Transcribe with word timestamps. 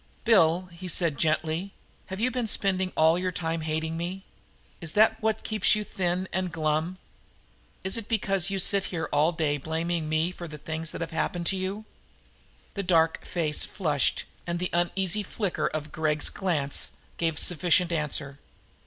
"Bill," 0.23 0.65
he 0.71 0.87
said 0.87 1.19
gently, 1.19 1.73
"have 2.07 2.19
you 2.19 2.31
been 2.31 2.47
spending 2.47 2.91
all 2.97 3.19
your 3.19 3.31
time 3.31 3.61
hating 3.61 3.97
me? 3.97 4.25
Is 4.81 4.93
that 4.93 5.21
what 5.21 5.43
keeps 5.43 5.75
you 5.75 5.83
thin 5.83 6.27
and 6.33 6.51
glum? 6.51 6.97
Is 7.83 7.97
it 7.97 8.07
because 8.07 8.49
you 8.49 8.57
sit 8.57 8.85
here 8.85 9.07
all 9.13 9.31
day 9.31 9.57
blaming 9.57 10.09
me 10.09 10.31
for 10.31 10.45
all 10.45 10.49
the 10.49 10.57
things 10.57 10.89
that 10.89 11.01
have 11.01 11.11
happened 11.11 11.45
to 11.53 11.55
you?" 11.55 11.85
The 12.73 12.81
dark 12.81 13.25
flush 13.25 14.25
and 14.47 14.57
the 14.57 14.71
uneasy 14.73 15.21
flicker 15.21 15.67
of 15.67 15.91
Gregg's 15.91 16.29
glance 16.29 16.93
gave 17.17 17.35
a 17.35 17.39
sufficient 17.39 17.91
answer. 17.91 18.39